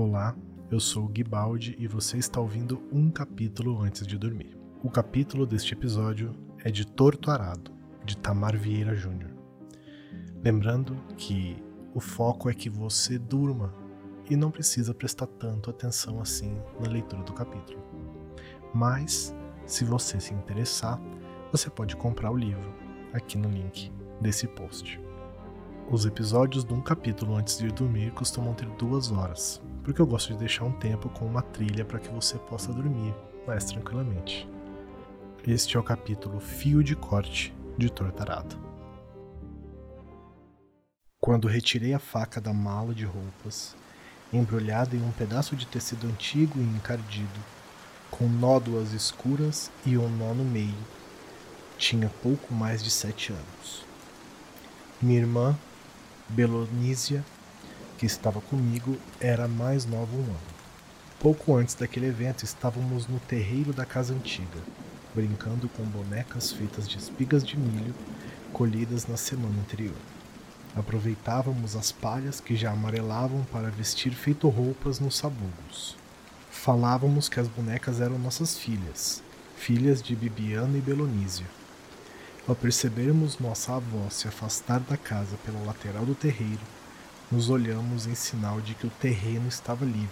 [0.00, 0.32] Olá,
[0.70, 4.56] eu sou o Guibaldi e você está ouvindo um capítulo antes de dormir.
[4.80, 7.72] O capítulo deste episódio é de Torto Arado,
[8.04, 9.32] de Tamar Vieira Júnior.
[10.40, 11.60] Lembrando que
[11.92, 13.74] o foco é que você durma
[14.30, 17.82] e não precisa prestar tanto atenção assim na leitura do capítulo.
[18.72, 19.34] Mas,
[19.66, 21.02] se você se interessar,
[21.50, 22.72] você pode comprar o livro
[23.12, 23.90] aqui no link
[24.20, 25.00] desse post.
[25.90, 30.32] Os episódios de um capítulo antes de dormir costumam ter duas horas, porque eu gosto
[30.32, 33.14] de deixar um tempo com uma trilha para que você possa dormir
[33.46, 34.48] mais tranquilamente.
[35.46, 38.58] Este é o capítulo Fio de Corte de Tortarado.
[41.20, 43.74] Quando retirei a faca da mala de roupas,
[44.32, 47.40] embrulhada em um pedaço de tecido antigo e encardido,
[48.10, 50.74] com nódoas escuras e um nó no meio,
[51.76, 53.84] tinha pouco mais de sete anos.
[55.00, 55.58] Minha irmã
[56.28, 57.24] Belonísia,
[57.98, 60.58] que estava comigo, era mais nova um ano.
[61.18, 64.60] Pouco antes daquele evento, estávamos no terreiro da casa antiga,
[65.12, 67.92] brincando com bonecas feitas de espigas de milho
[68.52, 69.96] colhidas na semana anterior.
[70.76, 75.96] Aproveitávamos as palhas que já amarelavam para vestir feito roupas nos sabugos.
[76.52, 79.22] Falávamos que as bonecas eram nossas filhas,
[79.56, 81.46] filhas de Bibiana e Belonísia.
[82.46, 86.77] Ao percebermos nossa avó se afastar da casa pela lateral do terreiro,
[87.30, 90.08] nos olhamos em sinal de que o terreno estava livre,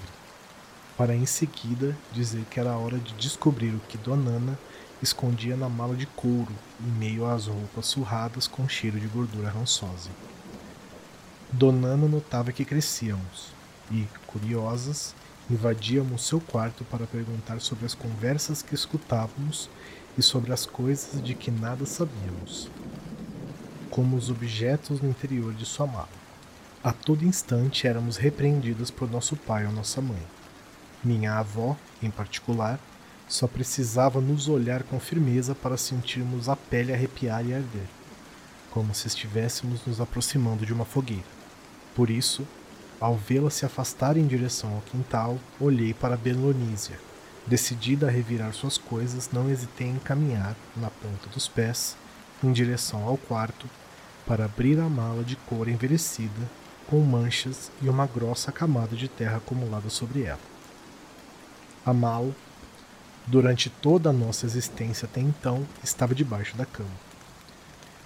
[0.99, 4.59] para em seguida dizer que era hora de descobrir o que Dona Ana
[5.03, 10.11] escondia na mala de couro, em meio às roupas surradas com cheiro de gordura rançosa.
[11.51, 13.49] Dona Ana notava que crescíamos
[13.91, 15.15] e, curiosas,
[15.49, 19.71] invadíamos seu quarto para perguntar sobre as conversas que escutávamos
[20.19, 22.69] e sobre as coisas de que nada sabíamos,
[23.91, 26.26] como os objetos no interior de sua mala.
[26.87, 30.23] A todo instante éramos repreendidas por nosso pai ou nossa mãe.
[31.03, 32.79] Minha avó, em particular,
[33.27, 37.89] só precisava nos olhar com firmeza para sentirmos a pele arrepiar e arder,
[38.71, 41.25] como se estivéssemos nos aproximando de uma fogueira.
[41.93, 42.47] Por isso,
[43.01, 47.01] ao vê-la se afastar em direção ao quintal, olhei para Belonísia,
[47.45, 51.97] Decidida a revirar suas coisas, não hesitei em caminhar, na ponta dos pés,
[52.45, 53.69] em direção ao quarto,
[54.25, 56.49] para abrir a mala de cor envelhecida,
[56.87, 60.41] com manchas e uma grossa camada de terra acumulada sobre ela.
[61.85, 62.35] A mala,
[63.27, 67.07] durante toda a nossa existência até então, estava debaixo da cama.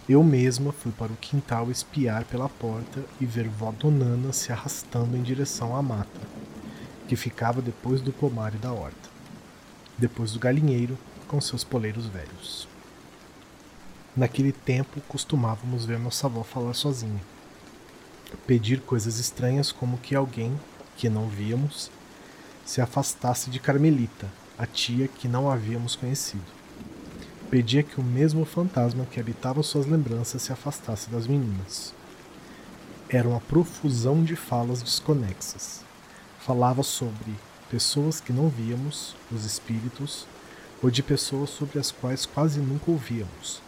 [0.09, 5.17] Eu mesma fui para o quintal espiar pela porta e ver vó Donana se arrastando
[5.17, 6.21] em direção à mata,
[7.07, 9.11] que ficava depois do pomar e da horta
[10.01, 10.99] depois do galinheiro
[11.29, 12.67] com seus poleiros velhos.
[14.17, 17.21] Naquele tempo costumávamos ver nossa avó falar sozinha,
[18.37, 20.59] pedir coisas estranhas como que alguém,
[20.97, 21.91] que não víamos,
[22.65, 26.45] se afastasse de Carmelita, a tia que não havíamos conhecido.
[27.51, 31.95] Pedia que o mesmo fantasma que habitava suas lembranças se afastasse das meninas.
[33.09, 35.83] Era uma profusão de falas desconexas.
[36.39, 37.35] Falava sobre
[37.71, 40.27] pessoas que não víamos, os espíritos,
[40.83, 43.63] ou de pessoas sobre as quais quase nunca ouvíamos,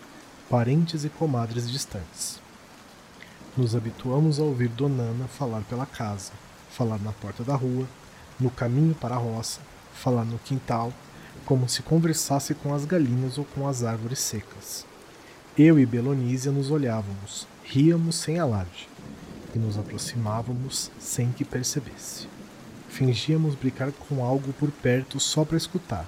[0.50, 2.41] parentes e comadres distantes.
[3.54, 6.32] Nos habituamos a ouvir Donana falar pela casa,
[6.70, 7.86] falar na porta da rua,
[8.40, 9.60] no caminho para a roça,
[9.92, 10.90] falar no quintal,
[11.44, 14.86] como se conversasse com as galinhas ou com as árvores secas.
[15.56, 18.88] Eu e Belonísia nos olhávamos, ríamos sem alarde,
[19.54, 22.26] e nos aproximávamos sem que percebesse.
[22.88, 26.06] Fingíamos brincar com algo por perto só para escutar.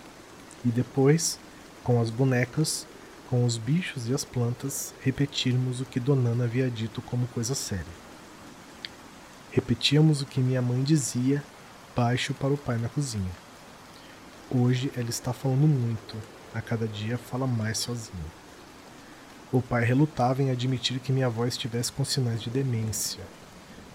[0.64, 1.38] E depois,
[1.82, 2.86] com as bonecas,
[3.34, 7.84] com os bichos e as plantas, repetirmos o que Donana havia dito como coisa séria.
[9.50, 11.42] Repetíamos o que minha mãe dizia,
[11.96, 13.32] baixo para o pai na cozinha.
[14.48, 16.16] Hoje ela está falando muito,
[16.54, 18.24] a cada dia fala mais sozinha.
[19.50, 23.24] O pai relutava em admitir que minha avó estivesse com sinais de demência,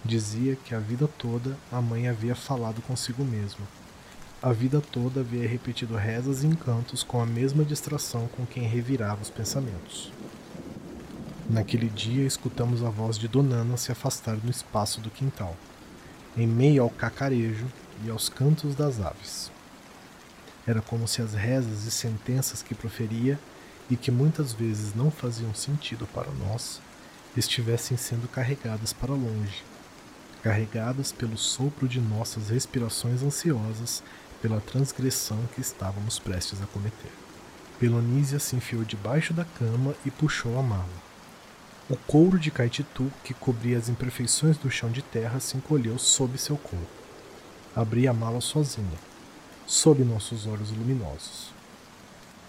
[0.04, 3.66] Dizia que a vida toda a mãe havia falado consigo mesma.
[4.42, 9.22] A vida toda havia repetido rezas e encantos com a mesma distração com quem revirava
[9.22, 10.14] os pensamentos.
[11.50, 15.58] Naquele dia escutamos a voz de Donana se afastar no espaço do quintal,
[16.38, 17.66] em meio ao cacarejo
[18.06, 19.52] e aos cantos das aves.
[20.66, 23.38] Era como se as rezas e sentenças que proferia
[23.90, 26.80] e que muitas vezes não faziam sentido para nós
[27.36, 29.66] estivessem sendo carregadas para longe
[30.42, 34.04] carregadas pelo sopro de nossas respirações ansiosas
[34.42, 37.12] pela transgressão que estávamos prestes a cometer.
[37.80, 41.10] Pelonísia se enfiou debaixo da cama e puxou a mala.
[41.90, 46.38] O couro de Caetitu, que cobria as imperfeições do chão de terra, se encolheu sob
[46.38, 46.86] seu corpo.
[47.76, 49.00] Abri a mala sozinha,
[49.66, 51.52] sob nossos olhos luminosos.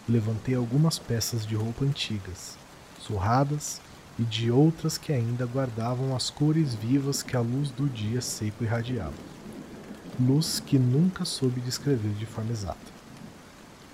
[0.08, 2.58] Levantei algumas peças de roupa antigas,
[2.98, 3.80] surradas
[4.18, 8.64] e de outras que ainda guardavam as cores vivas que a luz do dia seco
[8.64, 9.29] irradiava.
[10.20, 12.76] Luz que nunca soube descrever de forma exata.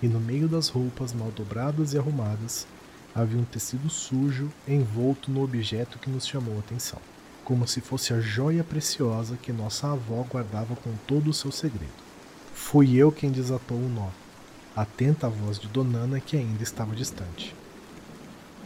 [0.03, 2.67] E no meio das roupas mal dobradas e arrumadas,
[3.15, 6.99] havia um tecido sujo envolto no objeto que nos chamou a atenção,
[7.45, 11.93] como se fosse a joia preciosa que nossa avó guardava com todo o seu segredo.
[12.53, 14.09] Fui eu quem desatou o nó,
[14.75, 17.55] atenta à voz de Donana que ainda estava distante.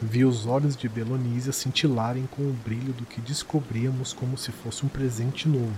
[0.01, 4.87] Vi os olhos de Belonísia cintilarem com o brilho do que descobríamos como se fosse
[4.87, 5.77] um presente novo,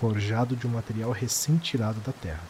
[0.00, 2.42] forjado de um material recém-tirado da terra.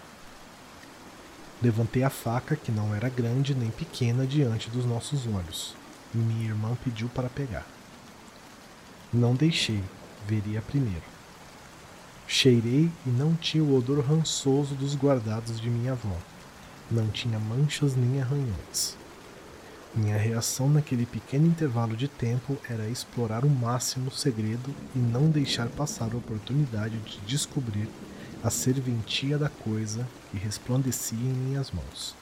[1.62, 5.75] Levantei a faca, que não era grande nem pequena, diante dos nossos olhos,
[6.14, 7.67] e minha irmã pediu para pegar.
[9.12, 9.82] Não deixei,
[10.26, 11.14] veria primeiro.
[12.26, 16.17] Cheirei e não tinha o odor rançoso dos guardados de minha avó.
[16.91, 18.96] Não tinha manchas nem arranhões.
[19.96, 25.31] Minha reação naquele pequeno intervalo de tempo era explorar o máximo o segredo e não
[25.31, 27.88] deixar passar a oportunidade de descobrir
[28.43, 32.17] a serventia da coisa que resplandecia em minhas mãos.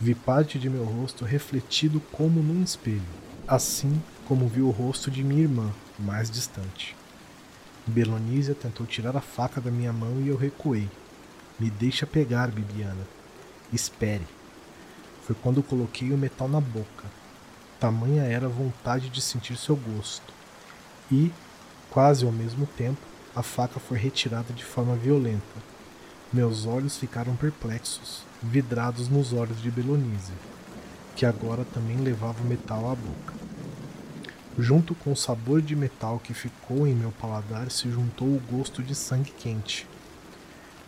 [0.00, 3.02] Vi parte de meu rosto refletido como num espelho,
[3.46, 6.96] assim como vi o rosto de minha irmã, mais distante.
[7.86, 10.88] Belonísia tentou tirar a faca da minha mão e eu recuei.
[11.60, 13.06] Me deixa pegar, Bibiana.
[13.72, 14.26] Espere.
[15.28, 17.04] Foi quando coloquei o metal na boca.
[17.78, 20.32] Tamanha era a vontade de sentir seu gosto.
[21.12, 21.30] E,
[21.90, 22.98] quase ao mesmo tempo,
[23.36, 25.44] a faca foi retirada de forma violenta.
[26.32, 30.34] Meus olhos ficaram perplexos, vidrados nos olhos de Belonísia,
[31.14, 33.34] que agora também levava o metal à boca.
[34.58, 38.82] Junto com o sabor de metal que ficou em meu paladar se juntou o gosto
[38.82, 39.86] de sangue quente,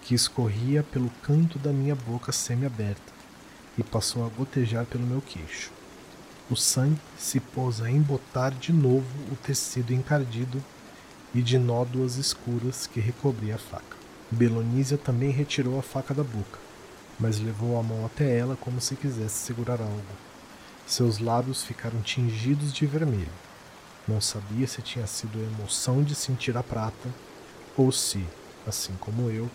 [0.01, 3.20] que escorria pelo canto da minha boca semi-aberta
[3.81, 5.71] e passou a gotejar pelo meu queixo.
[6.51, 10.63] O sangue se pôs a embotar de novo o tecido encardido
[11.35, 13.97] e de nódoas escuras que recobria a faca.
[14.31, 16.59] Belonísia também retirou a faca da boca,
[17.19, 20.05] mas levou a mão até ela como se quisesse segurar algo.
[20.87, 23.33] Seus lábios ficaram tingidos de vermelho.
[24.07, 27.09] Não sabia se tinha sido a emoção de sentir a prata
[27.77, 28.27] ou se,
[28.67, 29.49] assim como eu,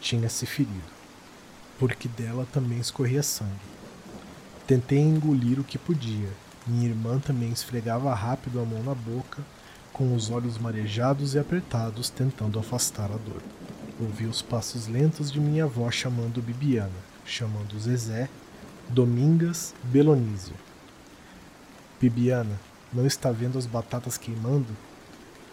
[0.00, 1.03] tinha se ferido
[1.78, 3.50] porque dela também escorria sangue.
[4.66, 6.30] Tentei engolir o que podia.
[6.66, 9.42] Minha irmã também esfregava rápido a mão na boca,
[9.92, 13.42] com os olhos marejados e apertados, tentando afastar a dor.
[14.00, 16.90] Ouvi os passos lentos de minha avó chamando Bibiana,
[17.24, 18.28] chamando Zezé,
[18.88, 20.54] Domingas, Belonísio.
[22.00, 22.58] Bibiana,
[22.92, 24.76] não está vendo as batatas queimando?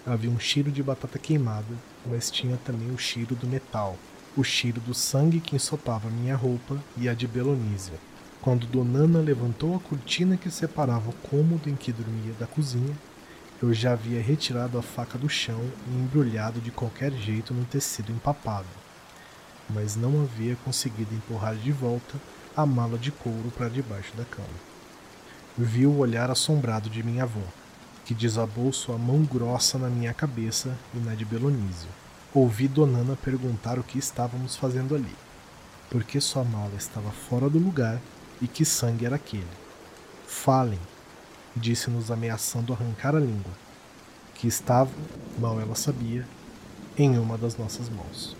[0.06, 1.75] Havia um cheiro de batata queimada,
[2.06, 3.97] mas tinha também o cheiro do metal,
[4.36, 7.95] o cheiro do sangue que ensopava minha roupa e a de Belonísia.
[8.42, 12.95] Quando Donana levantou a cortina que separava o cômodo em que dormia da cozinha,
[13.62, 18.12] eu já havia retirado a faca do chão e embrulhado de qualquer jeito no tecido
[18.12, 18.66] empapado,
[19.69, 22.19] mas não havia conseguido empurrar de volta
[22.56, 24.48] a mala de couro para debaixo da cama.
[25.57, 27.44] Vi o olhar assombrado de minha avó,
[28.06, 32.00] que desabou sua mão grossa na minha cabeça e na de Belonísio.
[32.33, 35.14] Ouvi Donana perguntar o que estávamos fazendo ali,
[35.90, 38.00] porque sua mala estava fora do lugar
[38.42, 39.45] e que sangue era aquele.
[40.26, 40.80] Falem,
[41.54, 43.52] disse-nos ameaçando arrancar a língua,
[44.33, 44.90] que estava,
[45.38, 46.26] mal ela sabia,
[46.97, 48.33] em uma das nossas mãos.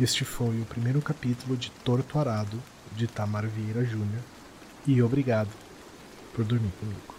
[0.00, 2.58] Este foi o primeiro capítulo de Torto Arado,
[2.96, 4.22] de Tamar Vieira Júnior,
[4.86, 5.50] e obrigado
[6.34, 7.17] por dormir comigo.